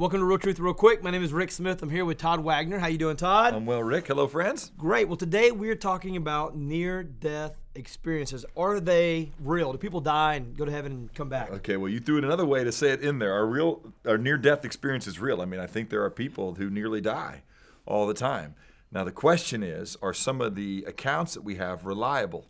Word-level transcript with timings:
Welcome 0.00 0.20
to 0.20 0.24
Real 0.24 0.38
Truth 0.38 0.58
Real 0.58 0.72
Quick. 0.72 1.02
My 1.02 1.10
name 1.10 1.22
is 1.22 1.30
Rick 1.30 1.50
Smith. 1.50 1.82
I'm 1.82 1.90
here 1.90 2.06
with 2.06 2.16
Todd 2.16 2.40
Wagner. 2.40 2.78
How 2.78 2.86
you 2.86 2.96
doing, 2.96 3.16
Todd? 3.16 3.52
I'm 3.52 3.66
well, 3.66 3.82
Rick. 3.82 4.06
Hello, 4.06 4.26
friends. 4.26 4.72
Great. 4.78 5.08
Well, 5.08 5.18
today 5.18 5.50
we're 5.50 5.74
talking 5.74 6.16
about 6.16 6.56
near-death 6.56 7.54
experiences. 7.74 8.46
Are 8.56 8.80
they 8.80 9.30
real? 9.38 9.72
Do 9.72 9.76
people 9.76 10.00
die 10.00 10.36
and 10.36 10.56
go 10.56 10.64
to 10.64 10.72
heaven 10.72 10.90
and 10.90 11.12
come 11.12 11.28
back? 11.28 11.50
Okay, 11.50 11.76
well, 11.76 11.90
you 11.90 12.00
threw 12.00 12.16
it 12.16 12.24
another 12.24 12.46
way 12.46 12.64
to 12.64 12.72
say 12.72 12.92
it 12.92 13.02
in 13.02 13.18
there. 13.18 13.34
Our 13.34 13.44
real, 13.44 13.92
our 14.06 14.16
near-death 14.16 14.64
experience 14.64 15.06
is 15.06 15.20
real. 15.20 15.42
I 15.42 15.44
mean, 15.44 15.60
I 15.60 15.66
think 15.66 15.90
there 15.90 16.02
are 16.02 16.08
people 16.08 16.54
who 16.54 16.70
nearly 16.70 17.02
die 17.02 17.42
all 17.84 18.06
the 18.06 18.14
time. 18.14 18.54
Now, 18.90 19.04
the 19.04 19.12
question 19.12 19.62
is, 19.62 19.98
are 20.00 20.14
some 20.14 20.40
of 20.40 20.54
the 20.54 20.82
accounts 20.88 21.34
that 21.34 21.42
we 21.42 21.56
have 21.56 21.84
reliable? 21.84 22.46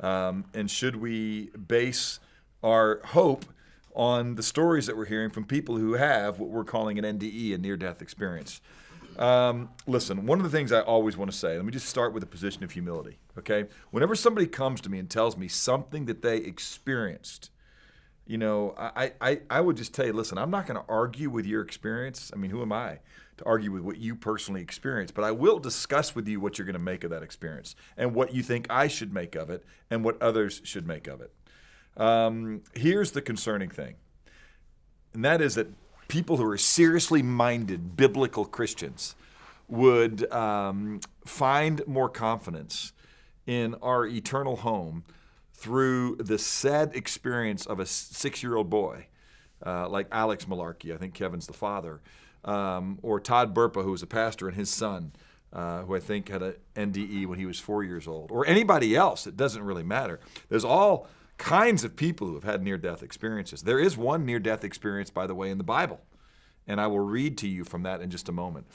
Um, 0.00 0.46
and 0.54 0.70
should 0.70 0.96
we 0.96 1.50
base 1.50 2.18
our 2.62 3.02
hope 3.04 3.44
on 3.94 4.34
the 4.34 4.42
stories 4.42 4.86
that 4.86 4.96
we're 4.96 5.04
hearing 5.04 5.30
from 5.30 5.44
people 5.44 5.76
who 5.76 5.94
have 5.94 6.38
what 6.38 6.50
we're 6.50 6.64
calling 6.64 6.98
an 6.98 7.18
NDE, 7.18 7.54
a 7.54 7.58
near 7.58 7.76
death 7.76 8.02
experience. 8.02 8.60
Um, 9.18 9.70
listen, 9.86 10.26
one 10.26 10.38
of 10.40 10.44
the 10.44 10.56
things 10.56 10.72
I 10.72 10.80
always 10.80 11.16
want 11.16 11.30
to 11.30 11.36
say, 11.36 11.56
let 11.56 11.64
me 11.64 11.72
just 11.72 11.88
start 11.88 12.12
with 12.12 12.22
a 12.22 12.26
position 12.26 12.64
of 12.64 12.72
humility, 12.72 13.18
okay? 13.38 13.66
Whenever 13.90 14.14
somebody 14.14 14.46
comes 14.46 14.80
to 14.82 14.90
me 14.90 14.98
and 14.98 15.08
tells 15.08 15.36
me 15.36 15.46
something 15.46 16.06
that 16.06 16.22
they 16.22 16.38
experienced, 16.38 17.50
you 18.26 18.38
know, 18.38 18.74
I, 18.76 19.12
I, 19.20 19.40
I 19.50 19.60
would 19.60 19.76
just 19.76 19.94
tell 19.94 20.06
you, 20.06 20.12
listen, 20.12 20.38
I'm 20.38 20.50
not 20.50 20.66
going 20.66 20.80
to 20.80 20.86
argue 20.88 21.30
with 21.30 21.46
your 21.46 21.62
experience. 21.62 22.30
I 22.32 22.36
mean, 22.36 22.50
who 22.50 22.62
am 22.62 22.72
I 22.72 23.00
to 23.36 23.44
argue 23.44 23.70
with 23.70 23.82
what 23.82 23.98
you 23.98 24.16
personally 24.16 24.62
experienced? 24.62 25.14
But 25.14 25.24
I 25.24 25.30
will 25.30 25.58
discuss 25.58 26.14
with 26.14 26.26
you 26.26 26.40
what 26.40 26.58
you're 26.58 26.64
going 26.64 26.72
to 26.72 26.78
make 26.78 27.04
of 27.04 27.10
that 27.10 27.22
experience 27.22 27.76
and 27.96 28.14
what 28.14 28.34
you 28.34 28.42
think 28.42 28.66
I 28.70 28.88
should 28.88 29.12
make 29.12 29.34
of 29.36 29.50
it 29.50 29.64
and 29.90 30.02
what 30.04 30.20
others 30.22 30.62
should 30.64 30.86
make 30.86 31.06
of 31.06 31.20
it. 31.20 31.32
Um, 31.96 32.62
here's 32.74 33.12
the 33.12 33.22
concerning 33.22 33.70
thing, 33.70 33.94
and 35.12 35.24
that 35.24 35.40
is 35.40 35.54
that 35.54 35.68
people 36.08 36.36
who 36.36 36.46
are 36.48 36.58
seriously 36.58 37.22
minded 37.22 37.96
biblical 37.96 38.44
Christians 38.44 39.14
would 39.68 40.30
um, 40.32 41.00
find 41.24 41.86
more 41.86 42.08
confidence 42.08 42.92
in 43.46 43.74
our 43.76 44.06
eternal 44.06 44.56
home 44.56 45.04
through 45.52 46.16
the 46.16 46.38
sad 46.38 46.94
experience 46.94 47.64
of 47.66 47.80
a 47.80 47.86
six 47.86 48.42
year 48.42 48.56
old 48.56 48.68
boy 48.68 49.06
uh, 49.64 49.88
like 49.88 50.06
Alex 50.12 50.44
Malarkey, 50.44 50.94
I 50.94 50.98
think 50.98 51.14
Kevin's 51.14 51.46
the 51.46 51.52
father, 51.52 52.00
um, 52.44 52.98
or 53.02 53.20
Todd 53.20 53.54
Burpo, 53.54 53.82
who 53.82 53.92
was 53.92 54.02
a 54.02 54.06
pastor, 54.06 54.48
and 54.48 54.56
his 54.56 54.70
son. 54.70 55.12
Uh, 55.52 55.82
who 55.82 55.94
I 55.94 56.00
think 56.00 56.30
had 56.30 56.42
an 56.42 56.56
NDE 56.74 57.28
when 57.28 57.38
he 57.38 57.46
was 57.46 57.60
four 57.60 57.84
years 57.84 58.08
old, 58.08 58.32
or 58.32 58.44
anybody 58.44 58.96
else, 58.96 59.24
it 59.24 59.36
doesn't 59.36 59.62
really 59.62 59.84
matter. 59.84 60.18
There's 60.48 60.64
all 60.64 61.06
kinds 61.36 61.84
of 61.84 61.96
people 61.96 62.28
who 62.28 62.34
have 62.34 62.44
had 62.44 62.62
near 62.62 62.78
death 62.78 63.02
experiences. 63.02 63.62
There 63.62 63.78
is 63.78 63.96
one 63.96 64.24
near 64.24 64.38
death 64.38 64.64
experience, 64.64 65.10
by 65.10 65.26
the 65.26 65.34
way, 65.34 65.50
in 65.50 65.58
the 65.58 65.64
Bible, 65.64 66.00
and 66.66 66.80
I 66.80 66.86
will 66.86 67.00
read 67.00 67.38
to 67.38 67.48
you 67.48 67.64
from 67.64 67.82
that 67.82 68.00
in 68.00 68.10
just 68.10 68.28
a 68.28 68.32
moment. 68.32 68.66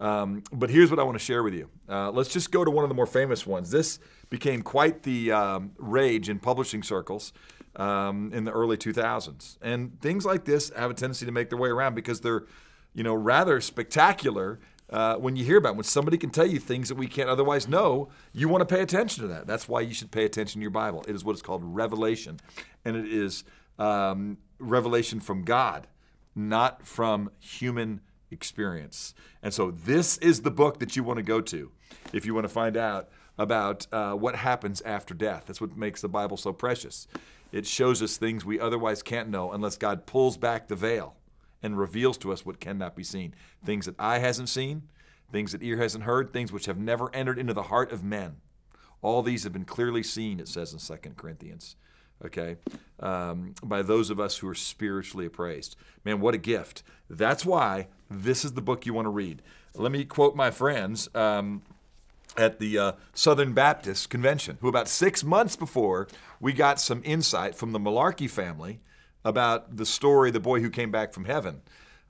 Um, 0.00 0.42
but 0.52 0.70
here's 0.70 0.90
what 0.90 0.98
I 0.98 1.02
want 1.04 1.18
to 1.18 1.24
share 1.24 1.42
with 1.42 1.54
you. 1.54 1.70
Uh, 1.88 2.10
let's 2.10 2.32
just 2.32 2.50
go 2.50 2.64
to 2.64 2.70
one 2.70 2.84
of 2.84 2.88
the 2.88 2.94
more 2.94 3.06
famous 3.06 3.46
ones. 3.46 3.70
This 3.70 3.98
became 4.28 4.62
quite 4.62 5.02
the 5.02 5.32
um, 5.32 5.72
rage 5.78 6.28
in 6.28 6.40
publishing 6.40 6.82
circles 6.82 7.32
um, 7.76 8.32
in 8.32 8.44
the 8.44 8.50
early 8.50 8.76
2000s. 8.76 9.56
And 9.62 10.00
things 10.00 10.24
like 10.24 10.44
this 10.44 10.70
have 10.70 10.90
a 10.90 10.94
tendency 10.94 11.26
to 11.26 11.32
make 11.32 11.48
their 11.48 11.58
way 11.58 11.68
around 11.68 11.94
because 11.94 12.20
they're, 12.20 12.44
you 12.92 13.02
know, 13.02 13.14
rather 13.14 13.60
spectacular 13.60 14.58
uh, 14.90 15.16
when 15.16 15.36
you 15.36 15.44
hear 15.44 15.56
about 15.56 15.76
when 15.76 15.84
somebody 15.84 16.18
can 16.18 16.30
tell 16.30 16.46
you 16.46 16.58
things 16.58 16.88
that 16.88 16.96
we 16.96 17.06
can't 17.06 17.28
otherwise 17.28 17.66
know, 17.66 18.10
you 18.32 18.48
want 18.48 18.66
to 18.66 18.74
pay 18.74 18.82
attention 18.82 19.22
to 19.22 19.28
that. 19.28 19.46
That's 19.46 19.68
why 19.68 19.80
you 19.80 19.94
should 19.94 20.10
pay 20.10 20.24
attention 20.24 20.60
to 20.60 20.62
your 20.62 20.70
Bible. 20.70 21.04
It 21.08 21.14
is 21.14 21.24
what 21.24 21.34
is 21.34 21.42
called 21.42 21.62
revelation, 21.64 22.38
and 22.84 22.96
it 22.96 23.06
is 23.06 23.44
um, 23.78 24.38
revelation 24.58 25.20
from 25.20 25.42
God, 25.42 25.86
not 26.34 26.86
from 26.86 27.30
human 27.38 28.00
experience. 28.30 29.14
And 29.42 29.54
so, 29.54 29.70
this 29.70 30.18
is 30.18 30.42
the 30.42 30.50
book 30.50 30.80
that 30.80 30.96
you 30.96 31.02
want 31.02 31.16
to 31.16 31.22
go 31.22 31.40
to 31.40 31.72
if 32.12 32.26
you 32.26 32.34
want 32.34 32.44
to 32.44 32.52
find 32.52 32.76
out 32.76 33.08
about 33.38 33.86
uh, 33.90 34.12
what 34.12 34.36
happens 34.36 34.80
after 34.82 35.14
death. 35.14 35.44
That's 35.46 35.60
what 35.60 35.76
makes 35.76 36.02
the 36.02 36.08
Bible 36.08 36.36
so 36.36 36.52
precious. 36.52 37.08
It 37.52 37.66
shows 37.66 38.02
us 38.02 38.16
things 38.16 38.44
we 38.44 38.60
otherwise 38.60 39.02
can't 39.02 39.28
know 39.28 39.52
unless 39.52 39.76
God 39.76 40.06
pulls 40.06 40.36
back 40.36 40.68
the 40.68 40.76
veil 40.76 41.14
and 41.64 41.78
reveals 41.78 42.18
to 42.18 42.30
us 42.30 42.44
what 42.44 42.60
cannot 42.60 42.94
be 42.94 43.02
seen. 43.02 43.34
Things 43.64 43.86
that 43.86 43.94
eye 43.98 44.18
hasn't 44.18 44.50
seen, 44.50 44.82
things 45.32 45.52
that 45.52 45.62
ear 45.62 45.78
hasn't 45.78 46.04
heard, 46.04 46.32
things 46.32 46.52
which 46.52 46.66
have 46.66 46.78
never 46.78 47.12
entered 47.14 47.38
into 47.38 47.54
the 47.54 47.64
heart 47.64 47.90
of 47.90 48.04
men. 48.04 48.36
All 49.00 49.22
these 49.22 49.44
have 49.44 49.52
been 49.52 49.64
clearly 49.64 50.02
seen, 50.02 50.38
it 50.38 50.46
says 50.46 50.72
in 50.72 50.78
2 50.78 51.10
Corinthians, 51.16 51.76
okay, 52.24 52.56
um, 53.00 53.54
by 53.62 53.80
those 53.80 54.10
of 54.10 54.20
us 54.20 54.38
who 54.38 54.48
are 54.48 54.54
spiritually 54.54 55.24
appraised. 55.24 55.74
Man, 56.04 56.20
what 56.20 56.34
a 56.34 56.38
gift. 56.38 56.82
That's 57.08 57.46
why 57.46 57.88
this 58.10 58.44
is 58.44 58.52
the 58.52 58.62
book 58.62 58.84
you 58.84 58.92
want 58.92 59.06
to 59.06 59.10
read. 59.10 59.40
Let 59.74 59.90
me 59.90 60.04
quote 60.04 60.36
my 60.36 60.50
friends. 60.50 61.08
Um, 61.14 61.62
at 62.36 62.58
the 62.58 62.76
uh, 62.76 62.92
Southern 63.12 63.52
Baptist 63.52 64.10
Convention, 64.10 64.58
who 64.60 64.66
about 64.66 64.88
six 64.88 65.22
months 65.22 65.54
before 65.54 66.08
we 66.40 66.52
got 66.52 66.80
some 66.80 67.00
insight 67.04 67.54
from 67.54 67.70
the 67.70 67.78
Malarkey 67.78 68.28
family 68.28 68.80
about 69.24 69.76
the 69.76 69.86
story, 69.86 70.30
the 70.30 70.40
boy 70.40 70.60
who 70.60 70.70
came 70.70 70.90
back 70.90 71.12
from 71.12 71.24
heaven, 71.24 71.62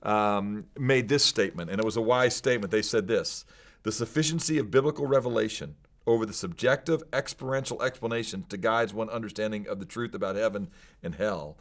um, 0.03 0.65
made 0.77 1.09
this 1.09 1.23
statement, 1.23 1.69
and 1.69 1.79
it 1.79 1.85
was 1.85 1.97
a 1.97 2.01
wise 2.01 2.35
statement. 2.35 2.71
They 2.71 2.81
said 2.81 3.07
this 3.07 3.45
The 3.83 3.91
sufficiency 3.91 4.57
of 4.57 4.69
biblical 4.69 5.07
revelation 5.07 5.75
over 6.07 6.25
the 6.25 6.33
subjective 6.33 7.01
experiential 7.13 7.81
explanation 7.81 8.45
to 8.49 8.57
guide 8.57 8.91
one 8.91 9.09
understanding 9.09 9.67
of 9.67 9.79
the 9.79 9.85
truth 9.85 10.13
about 10.13 10.35
heaven 10.35 10.69
and 11.01 11.15
hell 11.15 11.57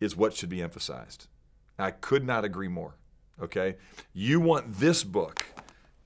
is 0.00 0.16
what 0.16 0.34
should 0.34 0.48
be 0.48 0.62
emphasized. 0.62 1.26
I 1.78 1.90
could 1.90 2.24
not 2.24 2.44
agree 2.44 2.68
more. 2.68 2.94
Okay? 3.40 3.76
You 4.12 4.40
want 4.40 4.78
this 4.78 5.04
book 5.04 5.44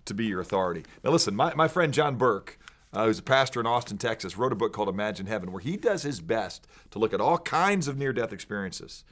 to 0.04 0.14
be 0.14 0.26
your 0.26 0.40
authority. 0.40 0.84
Now, 1.04 1.10
listen, 1.10 1.34
my, 1.34 1.54
my 1.54 1.68
friend 1.68 1.92
John 1.92 2.16
Burke, 2.16 2.58
uh, 2.96 3.04
who's 3.04 3.18
a 3.18 3.22
pastor 3.22 3.60
in 3.60 3.66
Austin, 3.66 3.98
Texas, 3.98 4.38
wrote 4.38 4.52
a 4.52 4.56
book 4.56 4.72
called 4.72 4.88
Imagine 4.88 5.26
Heaven, 5.26 5.52
where 5.52 5.60
he 5.60 5.76
does 5.76 6.02
his 6.02 6.20
best 6.20 6.66
to 6.90 6.98
look 6.98 7.12
at 7.12 7.20
all 7.20 7.36
kinds 7.36 7.88
of 7.88 7.98
near 7.98 8.10
death 8.10 8.32
experiences 8.32 9.04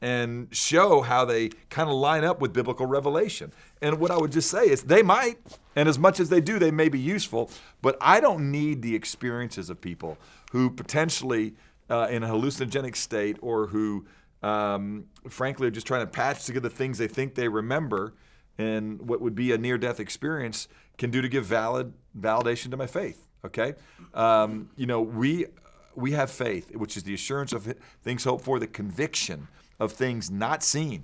and 0.00 0.48
show 0.50 1.02
how 1.02 1.24
they 1.24 1.50
kind 1.70 1.88
of 1.88 1.94
line 1.94 2.24
up 2.24 2.40
with 2.40 2.52
biblical 2.52 2.86
revelation. 2.86 3.52
And 3.80 4.00
what 4.00 4.10
I 4.10 4.16
would 4.16 4.32
just 4.32 4.50
say 4.50 4.68
is 4.68 4.82
they 4.82 5.02
might, 5.02 5.38
and 5.76 5.88
as 5.88 6.00
much 6.00 6.18
as 6.18 6.30
they 6.30 6.40
do, 6.40 6.58
they 6.58 6.72
may 6.72 6.88
be 6.88 6.98
useful, 6.98 7.48
but 7.80 7.96
I 8.00 8.18
don't 8.18 8.50
need 8.50 8.82
the 8.82 8.96
experiences 8.96 9.70
of 9.70 9.80
people 9.80 10.18
who 10.50 10.68
potentially 10.68 11.54
uh, 11.88 12.08
in 12.10 12.24
a 12.24 12.28
hallucinogenic 12.28 12.96
state 12.96 13.36
or 13.40 13.68
who, 13.68 14.04
um, 14.42 15.04
frankly, 15.28 15.68
are 15.68 15.70
just 15.70 15.86
trying 15.86 16.04
to 16.04 16.10
patch 16.10 16.44
together 16.44 16.68
things 16.68 16.98
they 16.98 17.08
think 17.08 17.36
they 17.36 17.46
remember 17.46 18.14
and 18.58 19.00
what 19.00 19.20
would 19.20 19.36
be 19.36 19.52
a 19.52 19.58
near 19.58 19.78
death 19.78 20.00
experience 20.00 20.66
can 20.96 21.12
do 21.12 21.22
to 21.22 21.28
give 21.28 21.44
valid 21.44 21.92
validation 22.18 22.72
to 22.72 22.76
my 22.76 22.88
faith. 22.88 23.27
Okay, 23.44 23.74
um, 24.14 24.68
you 24.76 24.86
know 24.86 25.00
we 25.00 25.46
we 25.94 26.12
have 26.12 26.30
faith, 26.30 26.74
which 26.74 26.96
is 26.96 27.02
the 27.02 27.14
assurance 27.14 27.52
of 27.52 27.74
things 28.02 28.24
hoped 28.24 28.44
for, 28.44 28.58
the 28.58 28.66
conviction 28.66 29.48
of 29.80 29.92
things 29.92 30.30
not 30.30 30.62
seen. 30.62 31.02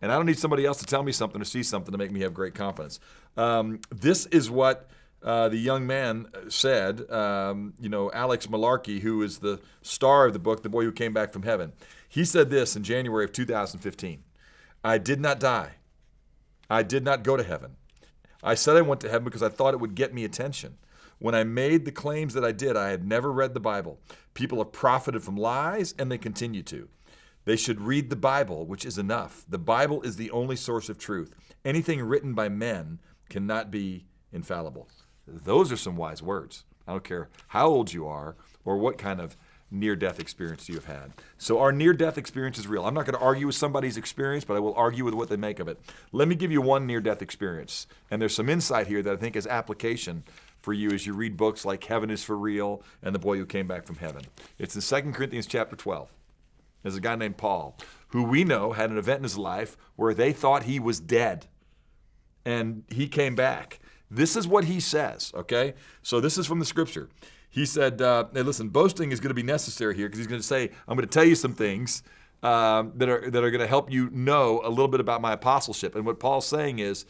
And 0.00 0.12
I 0.12 0.16
don't 0.16 0.26
need 0.26 0.38
somebody 0.38 0.64
else 0.64 0.78
to 0.78 0.86
tell 0.86 1.02
me 1.02 1.12
something 1.12 1.40
or 1.40 1.44
see 1.44 1.62
something 1.62 1.90
to 1.90 1.98
make 1.98 2.12
me 2.12 2.20
have 2.20 2.32
great 2.32 2.54
confidence. 2.54 3.00
Um, 3.36 3.80
this 3.90 4.26
is 4.26 4.48
what 4.48 4.88
uh, 5.22 5.48
the 5.48 5.56
young 5.56 5.86
man 5.86 6.28
said. 6.48 7.10
Um, 7.10 7.74
you 7.80 7.88
know, 7.88 8.10
Alex 8.12 8.46
Malarkey, 8.46 9.00
who 9.00 9.22
is 9.22 9.38
the 9.38 9.60
star 9.82 10.26
of 10.26 10.32
the 10.32 10.38
book, 10.38 10.62
The 10.62 10.68
Boy 10.68 10.84
Who 10.84 10.92
Came 10.92 11.12
Back 11.12 11.32
from 11.32 11.42
Heaven. 11.42 11.72
He 12.08 12.24
said 12.24 12.50
this 12.50 12.76
in 12.76 12.84
January 12.84 13.24
of 13.24 13.32
2015 13.32 14.22
I 14.84 14.98
did 14.98 15.20
not 15.20 15.40
die. 15.40 15.72
I 16.70 16.82
did 16.82 17.04
not 17.04 17.24
go 17.24 17.36
to 17.36 17.42
heaven. 17.42 17.76
I 18.42 18.54
said 18.54 18.76
I 18.76 18.82
went 18.82 19.00
to 19.00 19.08
heaven 19.08 19.24
because 19.24 19.42
I 19.42 19.48
thought 19.48 19.74
it 19.74 19.80
would 19.80 19.96
get 19.96 20.14
me 20.14 20.24
attention. 20.24 20.76
When 21.18 21.34
I 21.34 21.44
made 21.44 21.84
the 21.84 21.92
claims 21.92 22.34
that 22.34 22.44
I 22.44 22.52
did, 22.52 22.76
I 22.76 22.90
had 22.90 23.06
never 23.06 23.32
read 23.32 23.54
the 23.54 23.60
Bible. 23.60 23.98
People 24.34 24.58
have 24.58 24.72
profited 24.72 25.22
from 25.22 25.36
lies, 25.36 25.94
and 25.98 26.10
they 26.10 26.18
continue 26.18 26.62
to. 26.64 26.88
They 27.44 27.56
should 27.56 27.80
read 27.80 28.10
the 28.10 28.16
Bible, 28.16 28.66
which 28.66 28.84
is 28.84 28.98
enough. 28.98 29.44
The 29.48 29.58
Bible 29.58 30.02
is 30.02 30.16
the 30.16 30.30
only 30.30 30.54
source 30.54 30.88
of 30.88 30.98
truth. 30.98 31.34
Anything 31.64 32.02
written 32.02 32.34
by 32.34 32.48
men 32.48 33.00
cannot 33.28 33.70
be 33.70 34.04
infallible. 34.32 34.88
Those 35.26 35.72
are 35.72 35.76
some 35.76 35.96
wise 35.96 36.22
words. 36.22 36.64
I 36.86 36.92
don't 36.92 37.04
care 37.04 37.28
how 37.48 37.68
old 37.68 37.92
you 37.92 38.06
are 38.06 38.36
or 38.64 38.76
what 38.78 38.98
kind 38.98 39.20
of 39.20 39.36
near 39.70 39.96
death 39.96 40.18
experience 40.18 40.68
you 40.68 40.74
have 40.74 40.86
had. 40.86 41.12
So, 41.36 41.58
our 41.58 41.72
near 41.72 41.92
death 41.92 42.16
experience 42.16 42.58
is 42.58 42.66
real. 42.66 42.86
I'm 42.86 42.94
not 42.94 43.04
going 43.04 43.18
to 43.18 43.24
argue 43.24 43.46
with 43.46 43.54
somebody's 43.54 43.96
experience, 43.96 44.44
but 44.44 44.56
I 44.56 44.60
will 44.60 44.74
argue 44.74 45.04
with 45.04 45.14
what 45.14 45.28
they 45.28 45.36
make 45.36 45.60
of 45.60 45.68
it. 45.68 45.78
Let 46.12 46.28
me 46.28 46.34
give 46.34 46.52
you 46.52 46.62
one 46.62 46.86
near 46.86 47.00
death 47.00 47.22
experience. 47.22 47.86
And 48.10 48.20
there's 48.20 48.34
some 48.34 48.48
insight 48.48 48.86
here 48.86 49.02
that 49.02 49.12
I 49.12 49.16
think 49.16 49.36
is 49.36 49.46
application 49.46 50.24
for 50.68 50.74
you 50.74 50.90
as 50.90 51.06
you 51.06 51.14
read 51.14 51.34
books 51.34 51.64
like 51.64 51.82
Heaven 51.84 52.10
is 52.10 52.22
for 52.22 52.36
Real 52.36 52.82
and 53.02 53.14
The 53.14 53.18
Boy 53.18 53.38
Who 53.38 53.46
Came 53.46 53.66
Back 53.66 53.86
from 53.86 53.96
Heaven. 53.96 54.20
It's 54.58 54.76
in 54.76 55.02
2 55.02 55.12
Corinthians 55.12 55.46
chapter 55.46 55.74
12. 55.76 56.12
There's 56.82 56.94
a 56.94 57.00
guy 57.00 57.16
named 57.16 57.38
Paul 57.38 57.74
who 58.08 58.22
we 58.22 58.44
know 58.44 58.72
had 58.72 58.90
an 58.90 58.98
event 58.98 59.20
in 59.20 59.22
his 59.22 59.38
life 59.38 59.78
where 59.96 60.12
they 60.12 60.30
thought 60.30 60.64
he 60.64 60.78
was 60.78 61.00
dead 61.00 61.46
and 62.44 62.84
he 62.88 63.08
came 63.08 63.34
back. 63.34 63.78
This 64.10 64.36
is 64.36 64.46
what 64.46 64.64
he 64.64 64.78
says, 64.78 65.32
okay? 65.34 65.72
So, 66.02 66.20
this 66.20 66.36
is 66.36 66.46
from 66.46 66.58
the 66.58 66.66
scripture 66.66 67.08
he 67.48 67.64
said, 67.64 68.02
uh, 68.02 68.26
hey, 68.34 68.42
listen, 68.42 68.68
boasting 68.68 69.10
is 69.10 69.20
going 69.20 69.30
to 69.30 69.34
be 69.34 69.42
necessary 69.42 69.96
here 69.96 70.06
because 70.06 70.18
he's 70.18 70.26
going 70.26 70.40
to 70.40 70.46
say, 70.46 70.70
I'm 70.86 70.98
going 70.98 71.08
to 71.08 71.12
tell 71.12 71.24
you 71.24 71.34
some 71.34 71.54
things 71.54 72.02
um, 72.42 72.92
that 72.96 73.08
are 73.08 73.30
that 73.30 73.42
are 73.42 73.50
going 73.50 73.62
to 73.62 73.66
help 73.66 73.90
you 73.90 74.10
know 74.10 74.60
a 74.62 74.68
little 74.68 74.88
bit 74.88 75.00
about 75.00 75.22
my 75.22 75.32
apostleship. 75.32 75.94
And 75.94 76.04
what 76.04 76.20
Paul's 76.20 76.46
saying 76.46 76.78
is, 76.78 77.06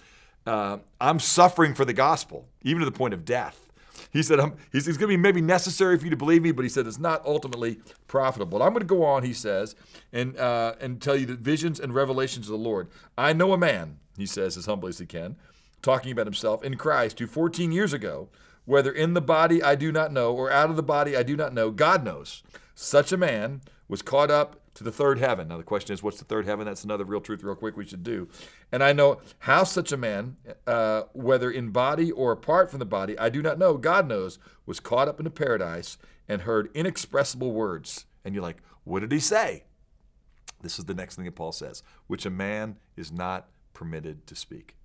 uh, 0.49 0.79
I'm 1.01 1.21
suffering 1.21 1.75
for 1.75 1.85
the 1.85 1.93
gospel, 1.93 2.47
even 2.63 2.81
to 2.81 2.87
the 2.87 2.97
point 2.97 3.15
of 3.15 3.25
death. 3.25 3.69
He 4.11 4.23
said, 4.23 4.41
he's, 4.73 4.89
it's 4.89 4.97
going 4.97 5.11
to 5.11 5.17
be 5.17 5.19
maybe 5.19 5.43
necessary 5.43 5.99
for 5.99 6.05
you 6.05 6.11
to 6.11 6.17
believe 6.17 6.43
me, 6.43 6.53
but 6.53 6.63
he 6.63 6.69
said 6.69 6.87
it's 6.87 6.99
not 6.99 7.25
ultimately 7.27 7.81
profitable. 8.07 8.63
I'm 8.63 8.71
going 8.71 8.81
to 8.81 8.87
go 8.87 9.05
on, 9.05 9.23
he 9.23 9.35
says, 9.35 9.75
and, 10.13 10.37
uh, 10.39 10.75
and 10.81 11.03
tell 11.03 11.17
you 11.17 11.27
the 11.27 11.35
visions 11.35 11.79
and 11.79 11.95
revelations 11.95 12.47
of 12.47 12.53
the 12.53 12.59
Lord. 12.59 12.89
I 13.19 13.33
know 13.35 13.53
a 13.53 13.59
man, 13.59 13.99
he 14.17 14.25
says 14.25 14.57
as 14.57 14.67
humbly 14.67 14.91
as 14.91 14.99
he 14.99 15.07
can, 15.07 15.37
talking 15.83 16.13
about 16.13 16.27
himself 16.27 16.65
in 16.65 16.77
Christ, 16.77 17.19
who 17.19 17.27
14 17.27 17.71
years 17.71 17.93
ago, 17.93 18.29
whether 18.65 18.91
in 18.91 19.15
the 19.15 19.21
body 19.21 19.63
I 19.63 19.75
do 19.75 19.93
not 19.93 20.13
know 20.13 20.35
or 20.35 20.51
out 20.51 20.71
of 20.71 20.77
the 20.77 20.83
body 20.83 21.17
I 21.17 21.23
do 21.23 21.37
not 21.37 21.53
know, 21.53 21.71
God 21.71 22.05
knows. 22.05 22.43
Such 22.75 23.13
a 23.13 23.17
man 23.17 23.61
was 23.89 24.03
caught 24.03 24.31
up 24.31 24.61
to 24.79 24.85
the 24.85 24.93
third 24.93 25.19
heaven. 25.19 25.49
Now, 25.49 25.57
the 25.57 25.65
question 25.65 25.93
is, 25.93 26.03
what's 26.03 26.19
the 26.19 26.25
third 26.25 26.47
heaven? 26.47 26.65
That's 26.65 26.85
another 26.85 27.05
real 27.05 27.21
truth, 27.21 27.43
real 27.43 27.57
quick, 27.57 27.77
we 27.77 27.85
should 27.85 28.05
do. 28.05 28.29
And 28.71 28.83
I 28.83 28.93
know 28.93 29.21
how 29.41 29.65
such 29.65 29.91
a 29.91 29.97
man, 29.97 30.37
uh, 30.67 31.03
whether 31.13 31.51
in 31.51 31.71
body 31.71 32.13
or 32.13 32.31
apart 32.33 32.71
from 32.71 32.79
the 32.79 32.87
body, 32.87 33.19
I 33.19 33.29
do 33.29 33.43
not 33.43 33.59
know, 33.59 33.77
God 33.77 34.09
knows, 34.09 34.39
was 34.67 34.79
caught 34.79 35.09
up 35.09 35.19
into 35.19 35.31
paradise 35.31 35.99
and 36.29 36.43
heard 36.43 36.71
inexpressible 36.75 37.53
words. 37.53 38.07
And 38.25 38.35
you're 38.35 38.43
like, 38.43 38.63
what 38.85 39.01
did 39.01 39.11
he 39.11 39.19
say? 39.19 39.65
This 40.63 40.79
is 40.79 40.85
the 40.85 40.95
next 40.95 41.17
thing 41.17 41.25
that 41.25 41.35
Paul 41.35 41.53
says, 41.53 41.83
which 42.07 42.25
a 42.25 42.31
man 42.31 42.77
is 42.97 43.11
not 43.11 43.49
permitted 43.75 44.27
to 44.29 44.37
speak. 44.37 44.77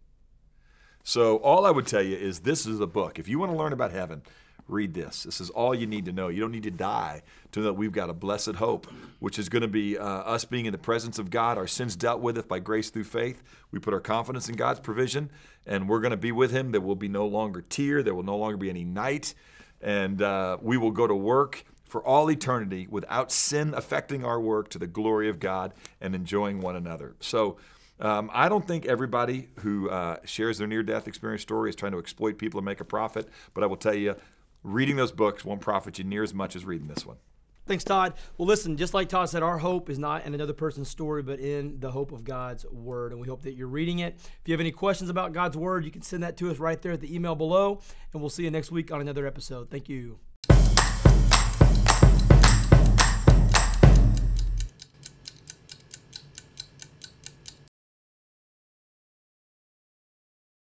So, 1.03 1.37
all 1.37 1.65
I 1.65 1.71
would 1.71 1.85
tell 1.85 2.01
you 2.01 2.15
is 2.15 2.39
this 2.39 2.65
is 2.65 2.79
a 2.79 2.87
book. 2.87 3.19
If 3.19 3.27
you 3.27 3.37
want 3.37 3.51
to 3.51 3.57
learn 3.57 3.73
about 3.73 3.91
heaven, 3.91 4.23
read 4.67 4.93
this. 4.93 5.23
This 5.23 5.41
is 5.41 5.49
all 5.49 5.75
you 5.75 5.85
need 5.85 6.05
to 6.05 6.11
know. 6.11 6.29
You 6.29 6.41
don't 6.41 6.51
need 6.51 6.63
to 6.63 6.71
die 6.71 7.21
to 7.51 7.59
know 7.59 7.65
that 7.65 7.73
we've 7.73 7.91
got 7.91 8.09
a 8.09 8.13
blessed 8.13 8.55
hope, 8.55 8.87
which 9.19 9.37
is 9.37 9.49
going 9.49 9.61
to 9.61 9.67
be 9.67 9.97
uh, 9.97 10.03
us 10.05 10.45
being 10.45 10.65
in 10.65 10.71
the 10.71 10.77
presence 10.77 11.19
of 11.19 11.29
God, 11.29 11.57
our 11.57 11.67
sins 11.67 11.95
dealt 11.95 12.21
with 12.21 12.47
by 12.47 12.59
grace 12.59 12.89
through 12.89 13.03
faith. 13.03 13.43
We 13.71 13.79
put 13.79 13.93
our 13.93 13.99
confidence 13.99 14.49
in 14.49 14.55
God's 14.55 14.79
provision, 14.79 15.29
and 15.65 15.87
we're 15.87 15.99
going 15.99 16.11
to 16.11 16.17
be 16.17 16.31
with 16.31 16.51
Him. 16.51 16.71
There 16.71 16.81
will 16.81 16.95
be 16.95 17.07
no 17.07 17.25
longer 17.25 17.61
tear, 17.61 18.03
there 18.03 18.15
will 18.15 18.23
no 18.23 18.37
longer 18.37 18.57
be 18.57 18.69
any 18.69 18.83
night, 18.83 19.33
and 19.81 20.21
uh, 20.21 20.57
we 20.61 20.77
will 20.77 20.91
go 20.91 21.07
to 21.07 21.15
work 21.15 21.65
for 21.85 22.03
all 22.03 22.31
eternity 22.31 22.87
without 22.89 23.31
sin 23.31 23.73
affecting 23.75 24.25
our 24.25 24.39
work 24.41 24.69
to 24.69 24.79
the 24.79 24.87
glory 24.87 25.29
of 25.29 25.39
God 25.39 25.73
and 26.01 26.15
enjoying 26.15 26.59
one 26.59 26.75
another. 26.75 27.13
So, 27.19 27.57
um, 27.99 28.31
I 28.33 28.49
don't 28.49 28.67
think 28.67 28.87
everybody 28.87 29.49
who 29.59 29.89
uh, 29.89 30.17
shares 30.25 30.57
their 30.57 30.67
near 30.67 30.81
death 30.81 31.07
experience 31.07 31.43
story 31.43 31.69
is 31.69 31.75
trying 31.75 31.91
to 31.91 31.99
exploit 31.99 32.39
people 32.39 32.57
and 32.57 32.65
make 32.65 32.81
a 32.81 32.85
profit, 32.85 33.29
but 33.53 33.63
I 33.63 33.67
will 33.67 33.77
tell 33.77 33.93
you, 33.93 34.15
reading 34.63 34.95
those 34.95 35.11
books 35.11 35.45
won't 35.45 35.61
profit 35.61 35.97
you 35.97 36.03
near 36.03 36.23
as 36.23 36.33
much 36.33 36.55
as 36.55 36.65
reading 36.65 36.87
this 36.87 37.05
one. 37.05 37.17
Thanks, 37.65 37.85
Todd. 37.85 38.15
Well, 38.37 38.45
listen, 38.45 38.75
just 38.75 38.93
like 38.93 39.07
Todd 39.07 39.29
said, 39.29 39.41
our 39.41 39.57
hope 39.57 39.89
is 39.89 39.97
not 39.97 40.25
in 40.25 40.33
another 40.33 40.51
person's 40.51 40.89
story, 40.89 41.23
but 41.23 41.39
in 41.39 41.79
the 41.79 41.91
hope 41.91 42.11
of 42.11 42.25
God's 42.25 42.65
Word. 42.65 43.13
And 43.13 43.21
we 43.21 43.27
hope 43.27 43.43
that 43.43 43.53
you're 43.53 43.67
reading 43.67 43.99
it. 43.99 44.15
If 44.17 44.41
you 44.45 44.53
have 44.53 44.59
any 44.59 44.71
questions 44.71 45.09
about 45.09 45.31
God's 45.31 45.55
Word, 45.55 45.85
you 45.85 45.91
can 45.91 46.01
send 46.01 46.23
that 46.23 46.35
to 46.37 46.51
us 46.51 46.59
right 46.59 46.81
there 46.81 46.91
at 46.91 46.99
the 46.99 47.13
email 47.13 47.35
below. 47.35 47.79
And 48.11 48.21
we'll 48.21 48.29
see 48.29 48.43
you 48.43 48.51
next 48.51 48.69
week 48.71 48.91
on 48.91 48.99
another 48.99 49.25
episode. 49.25 49.69
Thank 49.69 49.87
you. 49.87 50.19